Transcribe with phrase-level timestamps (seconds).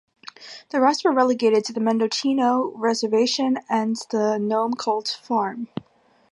[0.71, 5.67] The rest were relegated to the Mendocino Reservation and the Nome Cult Farm.